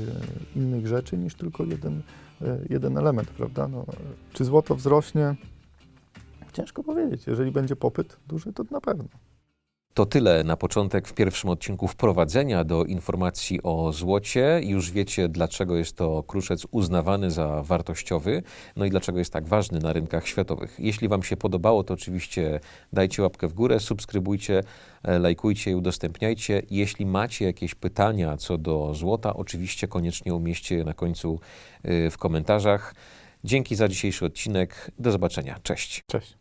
innych 0.57 0.87
rzeczy 0.87 1.19
niż 1.19 1.35
tylko 1.35 1.65
jeden, 1.65 2.03
y, 2.43 2.67
jeden 2.71 2.99
element, 2.99 3.31
prawda? 3.31 3.69
No, 3.69 3.85
czy 4.33 4.45
złoto 4.45 4.77
wzrośnie? 4.77 5.35
Ciężko 6.53 6.85
powiedzieć. 6.85 7.27
Jeżeli 7.27 7.51
będzie 7.53 7.77
popyt 7.77 8.17
duży, 8.29 8.53
to 8.53 8.65
na 8.71 8.81
pewno. 8.81 9.05
To 9.95 10.07
tyle 10.07 10.45
na 10.45 10.57
początek 10.57 11.09
w 11.09 11.15
pierwszym 11.15 11.51
odcinku 11.51 11.89
wprowadzenia 11.89 12.65
do 12.65 12.85
informacji 12.85 13.63
o 13.63 13.93
złocie. 13.93 14.61
Już 14.63 14.91
wiecie, 14.91 15.29
dlaczego 15.29 15.77
jest 15.77 15.97
to 15.97 16.23
kruszec 16.23 16.67
uznawany 16.71 17.31
za 17.31 17.63
wartościowy, 17.63 18.43
no 18.77 18.85
i 18.85 18.91
dlaczego 18.91 19.19
jest 19.19 19.33
tak 19.33 19.49
ważny 19.49 19.79
na 19.79 19.93
rynkach 19.93 20.29
światowych. 20.29 20.77
Jeśli 20.79 21.09
Wam 21.09 21.23
się 21.23 21.37
podobało, 21.37 21.85
to 21.85 21.95
oczywiście 21.95 22.61
dajcie 22.93 23.23
łapkę 23.23 23.49
w 23.49 23.55
górę, 23.55 23.81
subskrybujcie, 23.81 24.63
e, 25.03 25.19
lajkujcie 25.19 25.71
i 25.71 25.75
udostępniajcie. 25.75 26.63
Jeśli 26.71 27.07
macie 27.07 27.45
jakieś 27.45 27.75
pytania 27.75 28.37
co 28.37 28.59
do 28.59 28.95
złota, 28.95 29.35
oczywiście 29.35 29.89
koniecznie 29.89 30.35
umieśćcie 30.35 30.77
je 30.77 30.85
na 30.85 30.95
końcu 30.95 31.41
y, 31.85 32.11
w 32.11 32.19
komentarzach. 32.19 32.95
Dzięki 33.45 33.77
za 33.77 33.89
dzisiejszy 33.89 34.25
odcinek. 34.25 34.91
Do 34.99 35.13
zobaczenia. 35.13 35.59
Cześć. 35.63 36.05
Cześć. 36.07 36.40